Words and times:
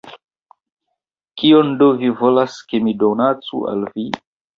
Kion 1.41 1.69
do 1.81 1.89
vi 1.99 2.09
volas, 2.21 2.55
ke 2.71 2.81
mi 2.87 2.95
donacu 3.05 3.61
al 3.73 3.85
vi? 3.93 4.07